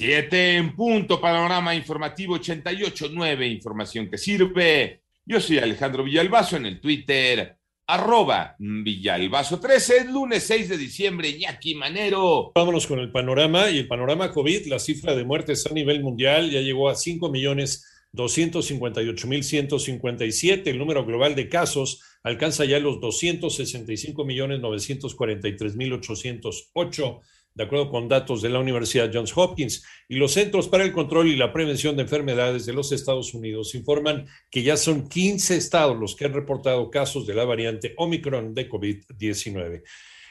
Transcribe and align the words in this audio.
Siete 0.00 0.54
en 0.54 0.76
punto, 0.76 1.20
panorama 1.20 1.74
informativo 1.74 2.36
88.9, 2.36 3.50
información 3.50 4.08
que 4.08 4.16
sirve. 4.16 5.02
Yo 5.26 5.40
soy 5.40 5.58
Alejandro 5.58 6.04
Villalbazo 6.04 6.56
en 6.56 6.66
el 6.66 6.80
Twitter, 6.80 7.56
arroba 7.84 8.54
Villalbazo 8.60 9.58
13, 9.58 10.04
lunes 10.04 10.44
6 10.44 10.68
de 10.68 10.78
diciembre, 10.78 11.30
Iñaki 11.30 11.74
Manero. 11.74 12.52
Vámonos 12.54 12.86
con 12.86 13.00
el 13.00 13.10
panorama 13.10 13.70
y 13.70 13.78
el 13.78 13.88
panorama 13.88 14.30
COVID, 14.30 14.68
la 14.68 14.78
cifra 14.78 15.16
de 15.16 15.24
muertes 15.24 15.66
a 15.66 15.74
nivel 15.74 16.00
mundial 16.00 16.48
ya 16.48 16.60
llegó 16.60 16.88
a 16.88 16.94
5 16.94 17.28
millones 17.28 17.84
258.157. 18.12 20.68
El 20.68 20.78
número 20.78 21.04
global 21.04 21.34
de 21.34 21.48
casos 21.48 22.04
alcanza 22.22 22.64
ya 22.64 22.78
los 22.78 23.00
265 23.00 24.24
millones 24.24 24.60
943.808 24.60 27.20
de 27.58 27.64
acuerdo 27.64 27.90
con 27.90 28.06
datos 28.06 28.40
de 28.40 28.50
la 28.50 28.60
Universidad 28.60 29.10
Johns 29.12 29.36
Hopkins. 29.36 29.84
Y 30.08 30.14
los 30.14 30.34
Centros 30.34 30.68
para 30.68 30.84
el 30.84 30.92
Control 30.92 31.26
y 31.26 31.34
la 31.34 31.52
Prevención 31.52 31.96
de 31.96 32.02
Enfermedades 32.02 32.66
de 32.66 32.72
los 32.72 32.92
Estados 32.92 33.34
Unidos 33.34 33.74
informan 33.74 34.26
que 34.48 34.62
ya 34.62 34.76
son 34.76 35.08
15 35.08 35.56
estados 35.56 35.98
los 35.98 36.14
que 36.14 36.26
han 36.26 36.34
reportado 36.34 36.88
casos 36.88 37.26
de 37.26 37.34
la 37.34 37.44
variante 37.44 37.94
Omicron 37.96 38.54
de 38.54 38.68
COVID-19. 38.68 39.82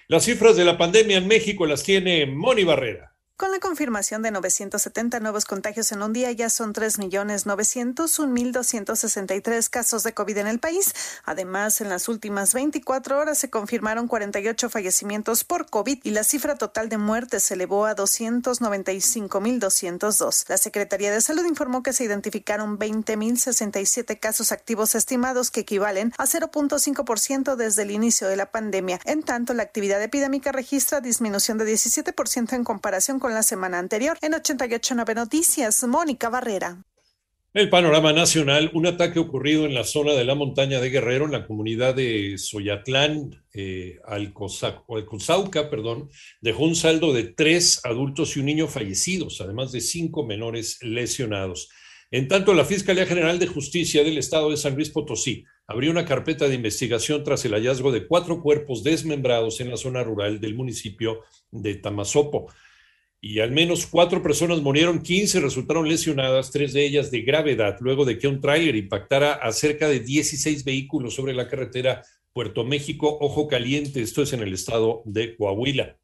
Las 0.07 0.23
cifras 0.23 0.55
de 0.55 0.63
la 0.63 0.77
pandemia 0.77 1.17
en 1.17 1.27
México 1.27 1.66
las 1.66 1.83
tiene 1.83 2.25
Moni 2.25 2.63
Barrera. 2.63 3.16
Con 3.37 3.51
la 3.51 3.59
confirmación 3.59 4.21
de 4.23 4.31
970 4.31 5.19
nuevos 5.19 5.45
contagios 5.45 5.91
en 5.91 6.01
un 6.01 6.11
día, 6.11 6.31
ya 6.31 6.49
son 6.49 6.73
3.901.263 6.73 9.69
casos 9.69 10.01
de 10.01 10.15
COVID 10.15 10.39
en 10.39 10.47
el 10.47 10.57
país. 10.57 10.95
Además, 11.23 11.79
en 11.79 11.89
las 11.89 12.09
últimas 12.09 12.55
24 12.55 13.15
horas 13.15 13.37
se 13.37 13.51
confirmaron 13.51 14.07
48 14.07 14.71
fallecimientos 14.71 15.43
por 15.43 15.69
COVID 15.69 15.99
y 16.01 16.09
la 16.09 16.23
cifra 16.23 16.55
total 16.55 16.89
de 16.89 16.97
muertes 16.97 17.43
se 17.43 17.53
elevó 17.53 17.85
a 17.85 17.95
295.202. 17.95 20.49
La 20.49 20.57
Secretaría 20.57 21.11
de 21.11 21.21
Salud 21.21 21.45
informó 21.45 21.83
que 21.83 21.93
se 21.93 22.05
identificaron 22.05 22.79
20.067 22.79 24.19
casos 24.19 24.51
activos 24.51 24.95
estimados 24.95 25.51
que 25.51 25.59
equivalen 25.59 26.11
a 26.17 26.25
0.5% 26.25 27.55
desde 27.55 27.83
el 27.83 27.91
inicio 27.91 28.29
de 28.29 28.35
la 28.35 28.49
pandemia. 28.49 28.99
En 29.05 29.22
tanto, 29.22 29.53
la 29.53 29.61
actividad 29.61 30.01
epidémica 30.01 30.51
registra 30.51 31.01
disminución 31.01 31.59
de 31.59 31.72
17% 31.72 32.53
en 32.53 32.63
comparación 32.63 33.19
con 33.19 33.27
la 33.33 33.44
semana 33.44 33.80
anterior. 33.80 34.17
En 34.22 34.33
88.9 34.33 35.16
Noticias, 35.16 35.83
Mónica 35.83 36.30
Barrera. 36.30 36.83
El 37.53 37.69
panorama 37.69 38.14
nacional, 38.14 38.69
un 38.75 38.86
ataque 38.86 39.17
ocurrido 39.17 39.66
en 39.66 39.73
la 39.73 39.84
zona 39.84 40.14
de 40.14 40.23
la 40.25 40.36
montaña 40.36 40.80
de 40.80 40.92
Guerrero, 40.92 41.25
en 41.25 41.31
la 41.31 41.47
comunidad 41.47 41.95
de 41.95 42.38
Soyatlán, 42.38 43.44
eh, 43.52 43.97
Alcozauca, 44.06 45.67
perdón, 45.67 46.09
dejó 46.39 46.66
un 46.66 46.75
saldo 46.75 47.14
de 47.14 47.23
tres 47.23 47.81
adultos 47.84 48.36
y 48.36 48.42
un 48.42 48.45
niño 48.45 48.67
fallecidos, 48.67 49.41
además 49.41 49.72
de 49.72 49.81
cinco 49.81 50.23
menores 50.23 50.78
lesionados. 50.84 51.69
En 52.12 52.28
tanto, 52.28 52.53
la 52.53 52.64
Fiscalía 52.64 53.08
General 53.08 53.39
de 53.39 53.47
Justicia 53.47 54.03
del 54.03 54.19
Estado 54.19 54.52
de 54.52 54.58
San 54.58 54.75
Luis 54.75 54.91
Potosí 54.91 55.44
abrió 55.66 55.89
una 55.89 56.06
carpeta 56.06 56.47
de 56.47 56.53
investigación 56.53 57.23
tras 57.23 57.44
el 57.44 57.53
hallazgo 57.53 57.91
de 57.91 58.06
cuatro 58.06 58.41
cuerpos 58.41 58.84
desmembrados 58.84 59.62
en 59.62 59.72
la 59.72 59.78
zona 59.78 60.03
rural 60.03 60.39
del 60.39 60.53
municipio 60.53 61.22
de 61.50 61.73
Tamazopo 61.73 62.50
y 63.28 63.42
al 63.42 63.52
menos 63.52 63.86
cuatro 63.86 64.23
personas 64.23 64.61
murieron, 64.61 65.02
15 65.02 65.42
resultaron 65.42 65.89
lesionadas, 65.89 66.50
tres 66.50 66.72
de 66.72 66.86
ellas 66.86 67.11
de 67.11 67.23
gravedad, 67.23 67.75
luego 67.81 68.06
de 68.06 68.17
que 68.17 68.30
un 68.30 68.39
tráiler 68.39 68.78
impactara 68.78 69.34
a 69.34 69.52
cerca 69.52 69.89
de 69.89 70.00
16 70.00 70.64
vehículos 70.64 71.16
sobre 71.16 71.34
la 71.34 71.50
carretera 71.50 72.03
Puerto 72.31 72.64
México, 72.64 73.17
Ojo 73.19 73.47
Caliente, 73.47 74.02
esto 74.02 74.22
es 74.22 74.31
en 74.31 74.44
el 74.44 74.53
estado 74.53 75.02
de 75.03 75.36
Coahuila. 75.36 75.97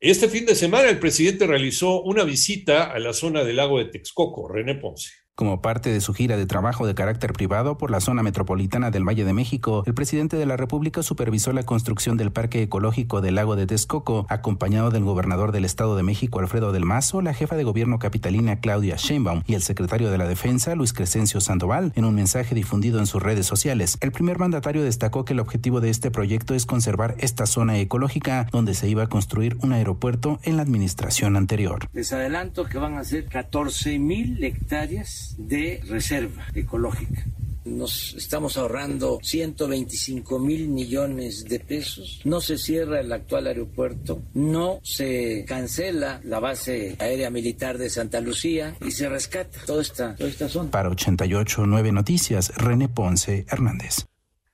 Este 0.00 0.28
fin 0.28 0.44
de 0.44 0.54
semana 0.54 0.90
el 0.90 0.98
presidente 0.98 1.46
realizó 1.46 2.02
una 2.02 2.24
visita 2.24 2.92
a 2.92 2.98
la 2.98 3.14
zona 3.14 3.42
del 3.42 3.56
lago 3.56 3.78
de 3.78 3.86
Texcoco, 3.86 4.46
René 4.46 4.74
Ponce. 4.74 5.12
Como 5.40 5.62
parte 5.62 5.90
de 5.90 6.02
su 6.02 6.12
gira 6.12 6.36
de 6.36 6.44
trabajo 6.44 6.86
de 6.86 6.94
carácter 6.94 7.32
privado 7.32 7.78
por 7.78 7.90
la 7.90 8.00
zona 8.00 8.22
metropolitana 8.22 8.90
del 8.90 9.08
Valle 9.08 9.24
de 9.24 9.32
México, 9.32 9.84
el 9.86 9.94
presidente 9.94 10.36
de 10.36 10.44
la 10.44 10.58
República 10.58 11.02
supervisó 11.02 11.54
la 11.54 11.62
construcción 11.62 12.18
del 12.18 12.30
Parque 12.30 12.62
Ecológico 12.62 13.22
del 13.22 13.36
Lago 13.36 13.56
de 13.56 13.66
Texcoco, 13.66 14.26
acompañado 14.28 14.90
del 14.90 15.02
gobernador 15.02 15.50
del 15.50 15.64
Estado 15.64 15.96
de 15.96 16.02
México, 16.02 16.40
Alfredo 16.40 16.72
del 16.72 16.84
Mazo, 16.84 17.22
la 17.22 17.32
jefa 17.32 17.56
de 17.56 17.64
gobierno 17.64 17.98
capitalina, 17.98 18.60
Claudia 18.60 18.96
Sheinbaum, 18.98 19.42
y 19.46 19.54
el 19.54 19.62
secretario 19.62 20.10
de 20.10 20.18
la 20.18 20.28
Defensa, 20.28 20.74
Luis 20.74 20.92
Crescencio 20.92 21.40
Sandoval, 21.40 21.94
en 21.94 22.04
un 22.04 22.14
mensaje 22.14 22.54
difundido 22.54 22.98
en 22.98 23.06
sus 23.06 23.22
redes 23.22 23.46
sociales. 23.46 23.96
El 24.02 24.12
primer 24.12 24.38
mandatario 24.38 24.82
destacó 24.82 25.24
que 25.24 25.32
el 25.32 25.40
objetivo 25.40 25.80
de 25.80 25.88
este 25.88 26.10
proyecto 26.10 26.54
es 26.54 26.66
conservar 26.66 27.14
esta 27.16 27.46
zona 27.46 27.78
ecológica 27.78 28.46
donde 28.52 28.74
se 28.74 28.90
iba 28.90 29.04
a 29.04 29.08
construir 29.08 29.56
un 29.62 29.72
aeropuerto 29.72 30.38
en 30.42 30.58
la 30.58 30.62
administración 30.64 31.34
anterior. 31.38 31.88
Les 31.94 32.12
adelanto 32.12 32.66
que 32.66 32.76
van 32.76 32.98
a 32.98 33.04
ser 33.04 33.24
14 33.24 33.98
mil 33.98 34.44
hectáreas 34.44 35.29
de 35.38 35.80
reserva 35.86 36.46
ecológica. 36.54 37.24
Nos 37.64 38.14
estamos 38.14 38.56
ahorrando 38.56 39.18
125 39.22 40.38
mil 40.38 40.68
millones 40.68 41.44
de 41.44 41.60
pesos. 41.60 42.20
No 42.24 42.40
se 42.40 42.56
cierra 42.56 43.00
el 43.00 43.12
actual 43.12 43.46
aeropuerto, 43.46 44.22
no 44.32 44.80
se 44.82 45.44
cancela 45.46 46.20
la 46.24 46.40
base 46.40 46.96
aérea 46.98 47.30
militar 47.30 47.76
de 47.76 47.90
Santa 47.90 48.20
Lucía 48.20 48.74
y 48.84 48.90
se 48.92 49.08
rescata 49.08 49.58
toda 49.66 49.82
esta, 49.82 50.14
toda 50.14 50.30
esta 50.30 50.48
zona. 50.48 50.70
Para 50.70 50.90
88.9 50.90 51.92
Noticias, 51.92 52.52
René 52.56 52.88
Ponce 52.88 53.44
Hernández. 53.48 54.09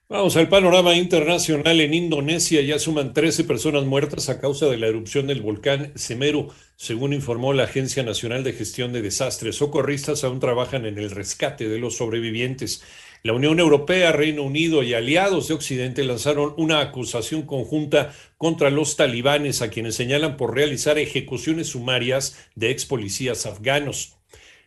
Vamos 0.09 0.37
al 0.37 0.49
panorama 0.49 0.95
internacional. 0.95 1.81
En 1.81 1.93
Indonesia 1.93 2.61
ya 2.63 2.79
suman 2.79 3.13
13 3.13 3.43
personas 3.43 3.87
muertas 3.87 4.29
a 4.29 4.41
causa 4.41 4.67
de 4.67 4.77
la 4.77 4.87
erupción 4.87 5.27
del 5.27 5.43
volcán 5.43 5.91
Semeru, 5.97 6.53
según 6.77 7.13
informó 7.13 7.53
la 7.53 7.65
Agencia 7.65 8.05
Nacional 8.05 8.45
de 8.45 8.53
Gestión 8.53 8.93
de 8.93 9.03
Desastres. 9.03 9.57
Socorristas 9.57 10.23
aún 10.23 10.39
trabajan 10.39 10.87
en 10.87 10.99
el 10.99 11.11
rescate 11.11 11.69
de 11.69 11.81
los 11.81 11.97
sobrevivientes. 11.97 12.85
La 13.25 13.33
Unión 13.33 13.59
Europea, 13.59 14.13
Reino 14.13 14.45
Unido 14.45 14.85
y 14.85 14.95
aliados 14.95 15.49
de 15.49 15.55
Occidente 15.55 16.05
lanzaron 16.05 16.55
una 16.57 16.79
acusación 16.79 17.43
conjunta 17.43 18.15
contra 18.39 18.71
los 18.71 18.95
talibanes, 18.95 19.61
a 19.61 19.71
quienes 19.71 19.97
señalan 19.97 20.37
por 20.37 20.55
realizar 20.55 20.99
ejecuciones 20.99 21.71
sumarias 21.71 22.37
de 22.55 22.71
ex 22.71 22.87
policías 22.87 23.45
afganos. 23.45 24.16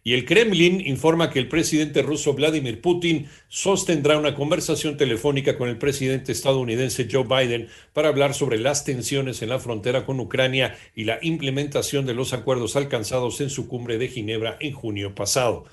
Y 0.10 0.16
el 0.16 0.26
Kremlin 0.26 0.82
informa 0.82 1.30
que 1.30 1.38
el 1.38 1.48
presidente 1.48 2.02
ruso 2.02 2.34
Vladimir 2.34 2.82
Putin 2.82 3.28
sostendrá 3.48 4.18
una 4.18 4.34
conversación 4.34 4.98
telefónica 4.98 5.56
con 5.56 5.70
el 5.70 5.78
presidente 5.78 6.32
estadounidense 6.32 7.08
Joe 7.12 7.26
Biden 7.26 7.68
para 7.94 8.10
hablar 8.10 8.34
sobre 8.34 8.58
las 8.58 8.86
tensiones 8.86 9.44
en 9.44 9.50
la 9.50 9.60
frontera 9.60 10.08
con 10.08 10.20
Ucrania 10.20 10.76
y 10.96 11.04
la 11.04 11.20
implementación 11.22 12.08
de 12.08 12.16
los 12.16 12.34
acuerdos 12.34 12.76
alcanzados 12.76 13.40
en 13.40 13.52
su 13.52 13.68
cumbre 13.68 14.00
de 14.00 14.08
Ginebra 14.08 14.58
en 14.60 14.74
junio 14.74 15.14
pasado. 15.14 15.66